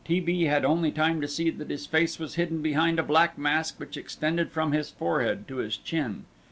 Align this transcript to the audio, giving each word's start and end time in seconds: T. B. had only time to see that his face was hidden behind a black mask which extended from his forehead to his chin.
T. 0.03 0.19
B. 0.19 0.45
had 0.45 0.65
only 0.65 0.91
time 0.91 1.21
to 1.21 1.27
see 1.27 1.51
that 1.51 1.69
his 1.69 1.85
face 1.85 2.17
was 2.17 2.33
hidden 2.33 2.63
behind 2.63 2.97
a 2.97 3.03
black 3.03 3.37
mask 3.37 3.79
which 3.79 3.97
extended 3.97 4.51
from 4.51 4.71
his 4.71 4.89
forehead 4.89 5.47
to 5.49 5.57
his 5.57 5.77
chin. 5.77 6.25